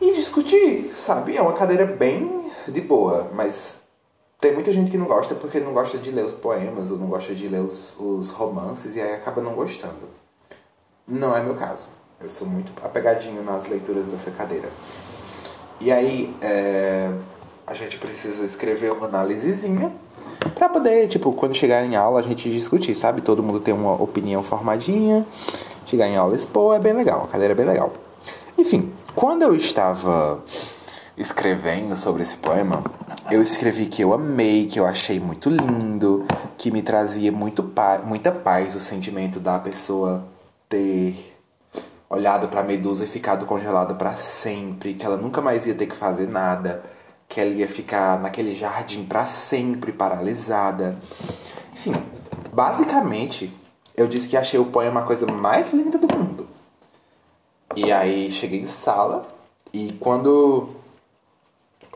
[0.00, 1.36] e discutir, sabe?
[1.36, 3.82] É uma cadeira bem de boa, mas
[4.40, 7.06] tem muita gente que não gosta porque não gosta de ler os poemas ou não
[7.06, 10.08] gosta de ler os, os romances e aí acaba não gostando.
[11.06, 11.88] Não é meu caso.
[12.20, 14.68] Eu sou muito apegadinho nas leituras dessa cadeira.
[15.80, 17.10] E aí, é,
[17.66, 19.92] a gente precisa escrever uma análisezinha
[20.54, 23.20] para poder, tipo, quando chegar em aula a gente discutir, sabe?
[23.20, 25.26] Todo mundo tem uma opinião formadinha.
[25.86, 27.92] Chegar em aula expor é bem legal, a cadeira é bem legal.
[28.56, 30.42] Enfim, quando eu estava
[31.20, 32.82] escrevendo sobre esse poema,
[33.30, 37.98] eu escrevi que eu amei, que eu achei muito lindo, que me trazia muito pa
[37.98, 40.24] muita paz o sentimento da pessoa
[40.68, 41.36] ter
[42.08, 45.94] olhado para Medusa e ficado congelada para sempre, que ela nunca mais ia ter que
[45.94, 46.82] fazer nada,
[47.28, 50.98] que ela ia ficar naquele jardim para sempre paralisada.
[51.72, 51.92] Enfim,
[52.52, 53.54] basicamente,
[53.94, 56.48] eu disse que achei o poema a coisa mais linda do mundo.
[57.76, 59.28] E aí cheguei em sala
[59.72, 60.79] e quando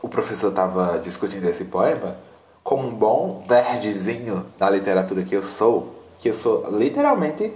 [0.01, 2.17] o professor estava discutindo esse poema,
[2.63, 7.53] como um bom nerdzinho da literatura que eu sou, que eu sou literalmente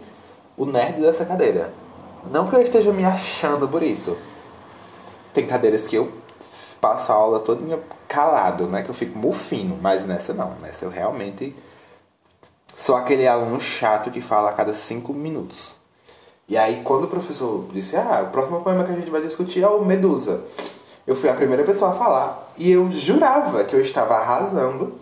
[0.58, 1.72] o nerd dessa cadeira.
[2.32, 4.18] Não que eu esteja me achando por isso.
[5.34, 6.12] Tem cadeiras que eu
[6.82, 8.84] passo a aula toda calado, né?
[8.84, 10.52] Que eu fico mufino, mas nessa não.
[10.62, 11.56] Nessa eu realmente
[12.76, 15.72] sou aquele aluno chato que fala a cada cinco minutos.
[16.48, 19.64] E aí, quando o professor disse, ah, o próximo poema que a gente vai discutir
[19.64, 20.42] é o Medusa,
[21.10, 22.54] eu fui a primeira pessoa a falar.
[22.56, 24.94] E eu jurava que eu estava arrasando.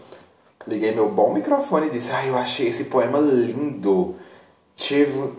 [0.65, 4.15] Liguei meu bom microfone e disse, ah, eu achei esse poema lindo.
[4.73, 5.33] Tive...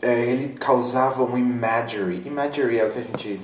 [0.00, 2.26] É, ele causava um imagery.
[2.26, 3.40] Imagery é o que a gente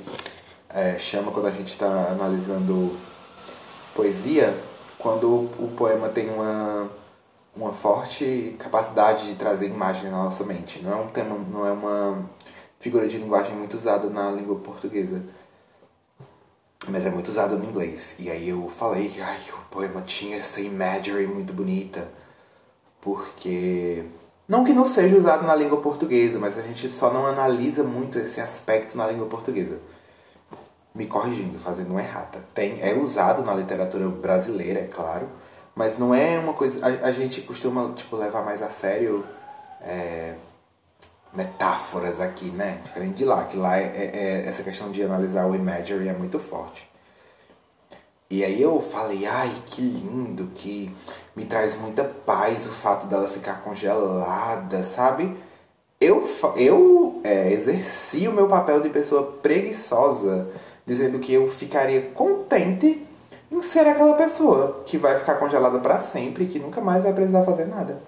[0.68, 2.96] é, chama quando a gente está analisando
[3.94, 4.58] poesia,
[4.98, 6.90] quando o poema tem uma
[7.56, 10.80] uma forte capacidade de trazer imagem na nossa mente.
[10.82, 12.24] Não é um tema, não é uma
[12.78, 15.22] figura de linguagem muito usada na língua portuguesa,
[16.90, 18.14] mas é muito usado no inglês.
[18.18, 22.08] E aí eu falei que ai, o poema tinha essa imagery muito bonita,
[23.00, 24.04] porque
[24.48, 28.18] não que não seja usado na língua portuguesa, mas a gente só não analisa muito
[28.18, 29.78] esse aspecto na língua portuguesa.
[30.94, 32.40] Me corrigindo, fazendo uma errata.
[32.54, 35.28] Tem, é usado na literatura brasileira, é claro,
[35.74, 36.80] mas não é uma coisa.
[36.84, 39.24] A, a gente costuma tipo, levar mais a sério
[39.82, 40.34] é,
[41.32, 42.80] metáforas aqui, né?
[42.84, 46.12] Diferente de lá, que lá é, é, é, essa questão de analisar o imagery é
[46.12, 46.88] muito forte.
[48.30, 50.94] E aí eu falei, ai, que lindo, que
[51.34, 55.34] me traz muita paz o fato dela ficar congelada, sabe?
[56.00, 60.48] Eu, eu é, exerci o meu papel de pessoa preguiçosa,
[60.86, 63.06] dizendo que eu ficaria contente
[63.50, 67.44] em ser aquela pessoa que vai ficar congelada para sempre que nunca mais vai precisar
[67.44, 68.00] fazer nada.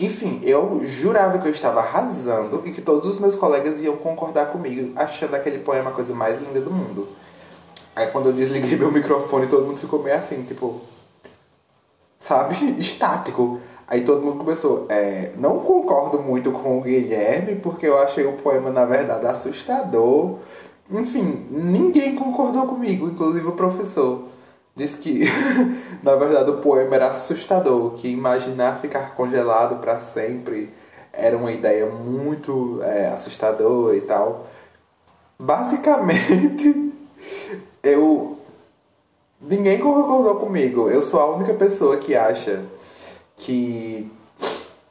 [0.00, 4.46] Enfim, eu jurava que eu estava arrasando e que todos os meus colegas iam concordar
[4.46, 7.06] comigo, achando aquele poema a coisa mais linda do mundo.
[7.94, 10.80] Aí quando eu desliguei meu microfone, todo mundo ficou meio assim, tipo.
[12.18, 12.54] Sabe?
[12.80, 13.60] Estático.
[13.86, 14.86] Aí todo mundo começou.
[14.88, 20.38] É, não concordo muito com o Guilherme, porque eu achei o poema, na verdade, assustador.
[20.90, 24.22] Enfim, ninguém concordou comigo, inclusive o professor.
[24.80, 25.26] Disse que,
[26.02, 30.72] na verdade, o poema era assustador, que imaginar ficar congelado para sempre
[31.12, 34.46] era uma ideia muito é, assustadora e tal.
[35.38, 36.94] Basicamente,
[37.84, 38.38] eu.
[39.38, 40.88] Ninguém concordou comigo.
[40.88, 42.64] Eu sou a única pessoa que acha
[43.36, 44.10] que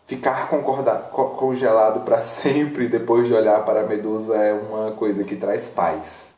[0.06, 5.68] ficar congelado para sempre depois de olhar para a medusa é uma coisa que traz
[5.68, 6.36] paz.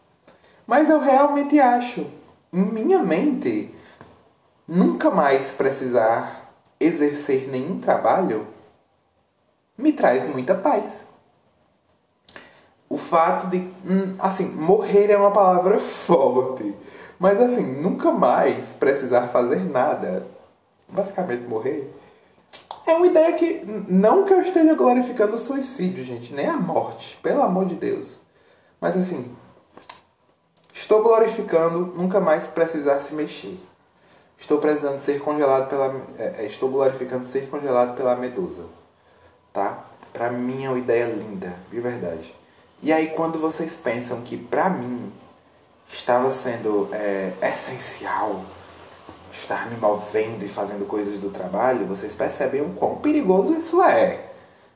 [0.66, 2.06] Mas eu realmente acho,
[2.52, 3.74] minha mente,
[4.68, 8.48] nunca mais precisar exercer nenhum trabalho
[9.78, 11.06] me traz muita paz.
[12.90, 16.76] O fato de, hum, assim, morrer é uma palavra forte,
[17.18, 20.28] mas assim, nunca mais precisar fazer nada,
[20.90, 21.92] basicamente morrer,
[22.86, 23.64] é uma ideia que.
[23.88, 28.20] Não que eu esteja glorificando o suicídio, gente, nem a morte, pelo amor de Deus.
[28.80, 29.34] Mas assim.
[30.82, 33.60] Estou glorificando nunca mais precisar se mexer.
[34.40, 35.96] Estou precisando ser congelado pela.
[36.18, 38.64] É, é, estou glorificando ser congelado pela medusa.
[39.54, 39.86] Tá?
[40.12, 42.36] Pra mim é uma ideia linda, de verdade.
[42.82, 45.14] E aí, quando vocês pensam que pra mim
[45.88, 48.44] estava sendo é, essencial
[49.32, 54.32] estar me movendo e fazendo coisas do trabalho, vocês percebem o quão perigoso isso é.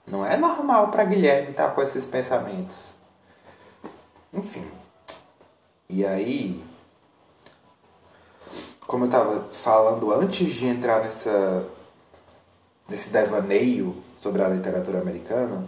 [0.06, 2.94] Não é normal para Guilherme estar com esses pensamentos.
[4.32, 4.85] Enfim.
[5.90, 6.64] E aí,
[8.88, 11.70] como eu estava falando antes de entrar nessa
[12.88, 15.68] nesse devaneio sobre a literatura americana,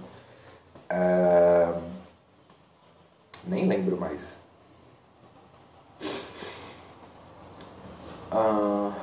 [0.92, 1.82] uh,
[3.46, 4.40] nem lembro mais.
[8.32, 8.94] Uh...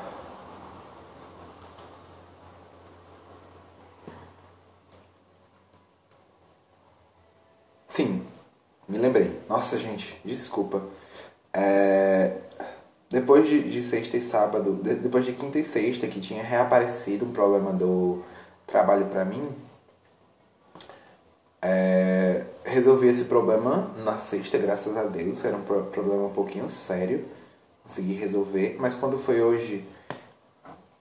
[7.88, 8.26] Sim,
[8.88, 9.40] me lembrei.
[9.48, 10.82] Nossa, gente, desculpa.
[11.54, 12.32] É...
[13.10, 17.24] Depois de, de, sexta e sábado, de, depois de quinta e sexta, que tinha reaparecido
[17.24, 18.22] um problema do
[18.66, 19.48] trabalho para mim,
[21.62, 22.42] é...
[22.64, 25.44] resolvi esse problema na sexta, graças a Deus.
[25.44, 27.24] Era um pro problema um pouquinho sério
[27.84, 29.84] consegui resolver, mas quando foi hoje,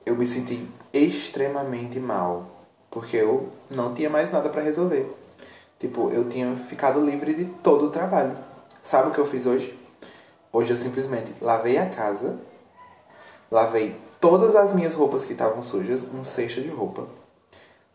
[0.06, 5.10] eu me senti extremamente mal, porque eu não tinha mais nada para resolver.
[5.80, 8.38] Tipo, eu tinha ficado livre de todo o trabalho.
[8.82, 9.78] Sabe o que eu fiz hoje?
[10.54, 12.40] Hoje eu simplesmente lavei a casa,
[13.52, 17.08] lavei todas as minhas roupas que estavam sujas, um cesto de roupa.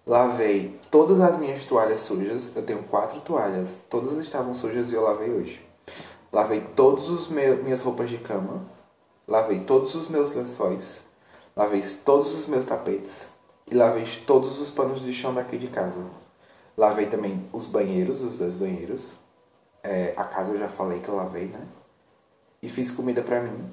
[0.06, 5.02] Lavei todas as minhas toalhas sujas, eu tenho quatro toalhas, todas estavam sujas e eu
[5.02, 5.64] lavei hoje.
[6.32, 8.66] Lavei todas as minhas roupas de cama,
[9.28, 11.04] Lavei todos os meus lençóis,
[11.54, 13.28] lavei todos os meus tapetes
[13.70, 16.02] e lavei todos os panos de chão daqui de casa.
[16.74, 19.16] Lavei também os banheiros, os dois banheiros.
[19.82, 21.60] É, a casa eu já falei que eu lavei, né?
[22.62, 23.70] E fiz comida pra mim.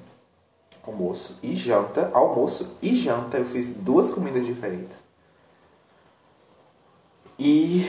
[0.86, 2.10] Almoço e janta.
[2.12, 3.38] Almoço e janta.
[3.38, 4.98] Eu fiz duas comidas diferentes.
[7.38, 7.86] E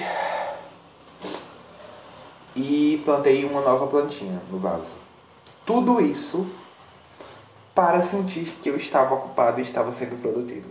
[2.56, 4.96] e plantei uma nova plantinha no vaso.
[5.64, 6.50] Tudo isso
[7.76, 10.70] para sentir que eu estava ocupado e estava sendo produtivo.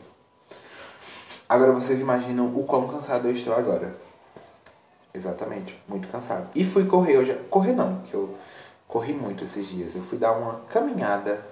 [1.49, 3.97] Agora vocês imaginam o quão cansado eu estou agora.
[5.14, 6.49] Exatamente, muito cansado.
[6.55, 7.35] E fui correr hoje.
[7.49, 8.37] Correr não, que eu
[8.87, 9.95] corri muito esses dias.
[9.95, 11.45] Eu fui dar uma caminhada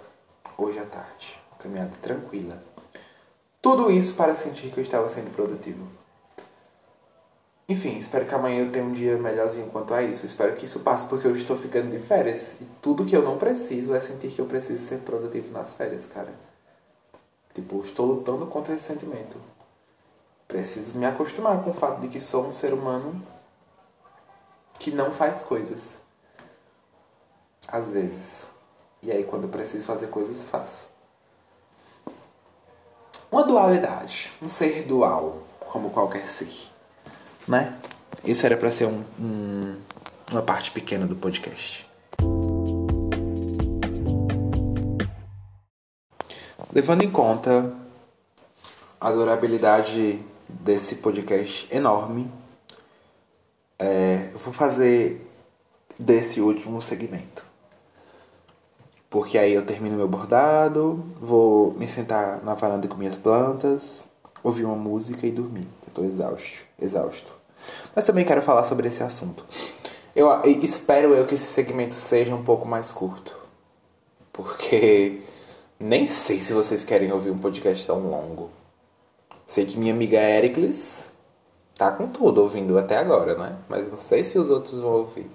[0.57, 1.39] hoje à tarde.
[1.59, 2.63] Caminhada tranquila.
[3.61, 5.87] Tudo isso para sentir que eu estava sendo produtivo.
[7.67, 10.27] Enfim, espero que amanhã eu tenha um dia melhorzinho quanto a isso.
[10.27, 12.57] Espero que isso passe porque eu estou ficando de férias.
[12.61, 16.05] E tudo que eu não preciso é sentir que eu preciso ser produtivo nas férias,
[16.05, 16.33] cara.
[17.55, 19.37] Tipo, estou lutando contra esse sentimento.
[20.47, 23.27] Preciso me acostumar com o fato de que sou um ser humano
[24.79, 26.04] que não faz coisas.
[27.75, 28.47] Às vezes.
[29.03, 30.87] E aí, quando eu preciso fazer coisas, faço.
[33.33, 34.31] Uma dualidade.
[34.41, 36.49] Um ser dual, como qualquer ser
[37.49, 37.77] né?
[38.25, 39.77] Esse era para ser um, um,
[40.31, 41.85] uma parte pequena do podcast.
[46.73, 47.75] Levando em conta
[49.01, 52.31] a durabilidade desse podcast enorme,
[53.81, 55.29] é, eu vou fazer
[55.99, 57.54] desse último segmento.
[59.15, 64.03] Porque aí eu termino meu bordado, vou me sentar na varanda com minhas plantas,
[64.43, 65.69] ouvir uma música e dormir.
[65.87, 67.33] Eu tô exausto, exausto.
[67.95, 69.47] Mas também quero falar sobre esse assunto.
[70.17, 70.29] Eu
[70.61, 73.37] espero eu que esse segmento seja um pouco mais curto.
[74.33, 75.21] Porque
[75.79, 78.51] nem sei se vocês querem ouvir um podcast tão longo.
[79.47, 81.09] Sei que minha amiga Ericles
[81.79, 83.59] tá com tudo ouvindo até agora, né?
[83.69, 85.31] Mas não sei se os outros vão ouvir.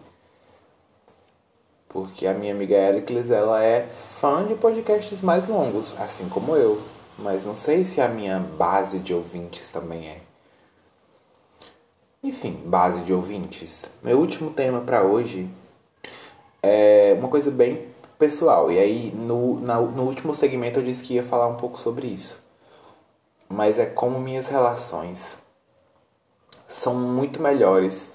[1.90, 6.82] Porque a minha amiga Ericles, ela é fã de podcasts mais longos, assim como eu.
[7.18, 10.22] Mas não sei se a minha base de ouvintes também é.
[12.24, 13.90] Enfim, base de ouvintes.
[14.04, 15.50] Meu último tema para hoje
[16.62, 17.88] é uma coisa bem
[18.20, 18.72] pessoal.
[18.72, 22.08] E aí, no, na, no último segmento, eu disse que ia falar um pouco sobre
[22.08, 22.38] isso.
[23.48, 25.38] Mas é como minhas relações
[26.68, 28.12] são muito melhores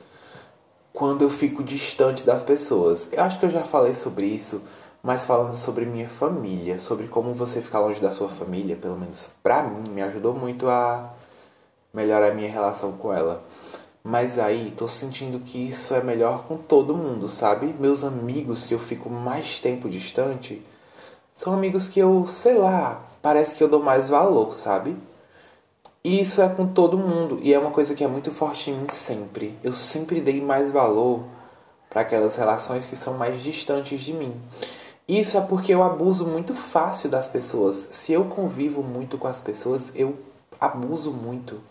[0.94, 3.08] quando eu fico distante das pessoas.
[3.12, 4.62] Eu acho que eu já falei sobre isso,
[5.02, 9.28] mas falando sobre minha família, sobre como você ficar longe da sua família, pelo menos
[9.42, 11.12] pra mim, me ajudou muito a
[11.92, 13.42] melhorar a minha relação com ela.
[14.04, 17.74] Mas aí tô sentindo que isso é melhor com todo mundo, sabe?
[17.78, 20.62] Meus amigos que eu fico mais tempo distante
[21.34, 24.96] são amigos que eu, sei lá, parece que eu dou mais valor, sabe?
[26.04, 28.74] E isso é com todo mundo e é uma coisa que é muito forte em
[28.74, 29.58] mim sempre.
[29.64, 31.24] Eu sempre dei mais valor
[31.88, 34.38] para aquelas relações que são mais distantes de mim.
[35.08, 37.88] Isso é porque eu abuso muito fácil das pessoas.
[37.90, 40.18] Se eu convivo muito com as pessoas, eu
[40.60, 41.62] abuso muito.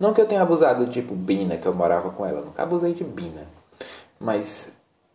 [0.00, 2.40] Não que eu tenha abusado, tipo, Bina, que eu morava com ela.
[2.40, 3.46] Nunca abusei de Bina.
[4.18, 4.68] Mas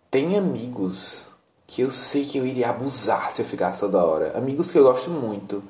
[0.10, 1.30] tem amigos
[1.68, 4.38] que eu sei que eu iria abusar se eu ficasse toda hora.
[4.38, 5.64] Amigos que eu gosto muito.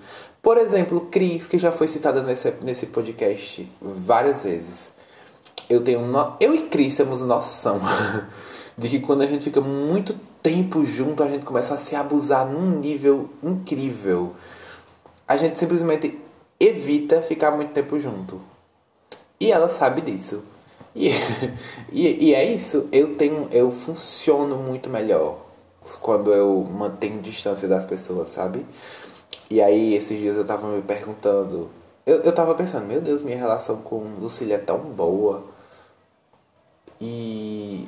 [0.45, 4.91] Por exemplo, Cris, que já foi citada nesse, nesse podcast várias vezes.
[5.67, 6.37] Eu tenho no...
[6.39, 7.81] eu e Cris temos noção
[8.77, 12.45] de que quando a gente fica muito tempo junto, a gente começa a se abusar
[12.45, 14.35] num nível incrível.
[15.27, 16.15] A gente simplesmente
[16.59, 18.39] evita ficar muito tempo junto.
[19.39, 20.43] E ela sabe disso.
[20.95, 21.09] E,
[21.91, 23.49] e, e é isso, eu tenho.
[23.51, 25.43] Eu funciono muito melhor
[26.01, 28.63] quando eu mantenho distância das pessoas, sabe?
[29.49, 31.69] E aí esses dias eu tava me perguntando.
[32.05, 35.43] Eu, eu tava pensando, meu Deus, minha relação com Lucília é tão boa.
[36.99, 37.87] E.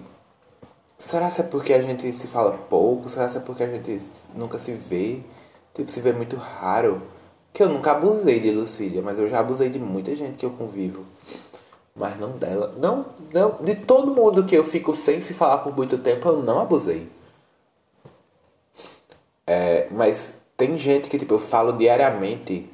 [0.99, 3.07] Será que é porque a gente se fala pouco?
[3.09, 3.99] Será que é porque a gente
[4.35, 5.21] nunca se vê?
[5.73, 7.01] Tipo, se vê muito raro?
[7.53, 10.51] Que eu nunca abusei de Lucília, mas eu já abusei de muita gente que eu
[10.51, 11.05] convivo.
[11.95, 12.73] Mas não dela.
[12.77, 13.51] Não, não.
[13.63, 17.09] De todo mundo que eu fico sem se falar por muito tempo, eu não abusei.
[19.45, 22.67] É, mas tem gente que, tipo, eu falo diariamente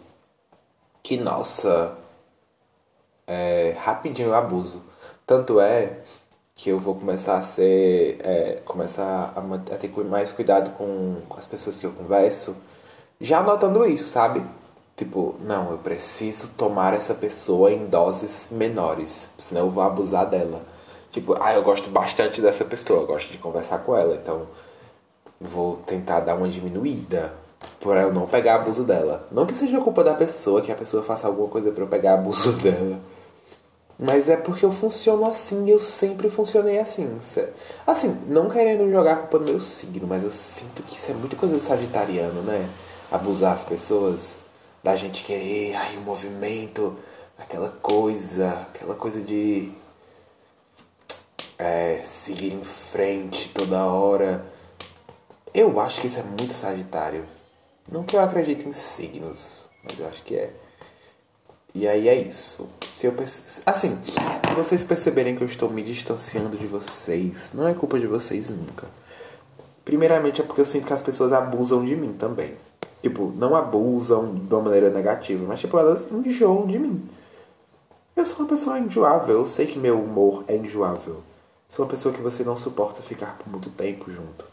[1.03, 1.97] que, nossa,
[3.27, 4.81] é, rapidinho eu abuso.
[5.27, 5.99] Tanto é
[6.55, 8.19] que eu vou começar a ser.
[8.23, 12.55] É, começar a, a, ter mais cuidado com, com as pessoas que eu converso,
[13.19, 14.43] já notando isso, sabe?
[14.95, 20.61] Tipo, não, eu preciso tomar essa pessoa em doses menores, senão eu vou abusar dela.
[21.11, 24.47] Tipo, ah, eu gosto bastante dessa pessoa, eu gosto de conversar com ela, então
[25.41, 27.42] vou tentar dar uma diminuída
[27.79, 29.27] para eu não pegar abuso dela.
[29.31, 32.13] Não que seja culpa da pessoa, que a pessoa faça alguma coisa para eu pegar
[32.13, 32.99] abuso dela.
[33.97, 37.17] Mas é porque eu funciono assim, eu sempre funcionei assim.
[37.85, 41.13] Assim, não querendo jogar a culpa no meu signo, mas eu sinto que isso é
[41.13, 42.69] muita coisa de sagitariano, né?
[43.11, 44.39] Abusar as pessoas
[44.83, 46.97] da gente querer aí o movimento,
[47.37, 49.71] aquela coisa, aquela coisa de
[51.57, 54.43] é, seguir em frente toda hora.
[55.53, 57.25] Eu acho que isso é muito Sagitário.
[57.91, 60.53] Não que eu acredite em signos, mas eu acho que é.
[61.75, 62.69] E aí é isso.
[62.87, 63.13] Se eu
[63.65, 68.07] assim, se vocês perceberem que eu estou me distanciando de vocês, não é culpa de
[68.07, 68.87] vocês nunca.
[69.83, 72.55] Primeiramente é porque eu sinto que as pessoas abusam de mim também.
[73.01, 77.09] Tipo, não abusam de uma maneira negativa, mas tipo, elas enjoam de mim.
[78.15, 81.21] Eu sou uma pessoa enjoável, eu sei que meu humor é enjoável.
[81.67, 84.45] Sou uma pessoa que você não suporta ficar por muito tempo junto.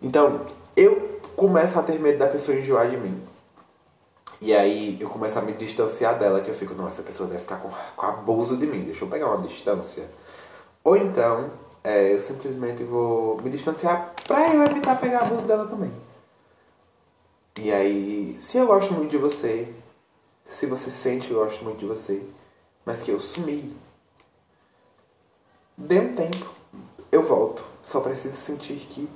[0.00, 3.22] Então, eu começo a ter medo da pessoa enjoar de mim.
[4.40, 7.42] E aí eu começo a me distanciar dela, que eu fico, não, essa pessoa deve
[7.42, 10.04] ficar com, com abuso de mim, deixa eu pegar uma distância.
[10.82, 11.52] Ou então,
[11.84, 15.92] é, eu simplesmente vou me distanciar pra eu evitar pegar abuso dela também.
[17.56, 19.72] E aí, se eu gosto muito de você,
[20.48, 22.20] se você sente que eu gosto muito de você,
[22.84, 23.76] mas que eu sumi.
[25.76, 26.52] Dê um tempo,
[27.12, 27.62] eu volto.
[27.84, 29.08] Só preciso sentir que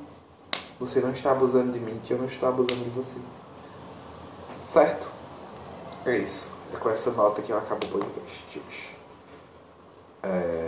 [0.78, 3.18] você não está abusando de mim, que eu não estou abusando de você.
[4.68, 5.06] Certo?
[6.04, 6.50] É isso.
[6.72, 8.96] É com essa nota que eu acabo o podcast hoje.
[10.22, 10.66] É...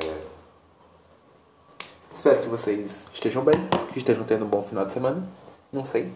[2.14, 3.54] Espero que vocês estejam bem,
[3.92, 5.26] que estejam tendo um bom final de semana.
[5.72, 6.12] Não sei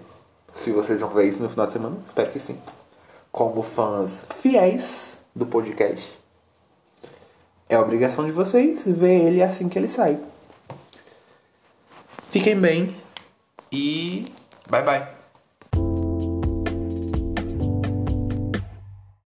[0.62, 1.96] se vocês vão ver isso no final de semana.
[2.04, 2.60] Espero que sim.
[3.32, 6.18] Como fãs fiéis do podcast.
[7.68, 10.18] É obrigação de vocês ver ele assim que ele sai.
[12.30, 12.96] Fiquem bem
[13.70, 14.24] 一，
[14.70, 15.17] 拜拜。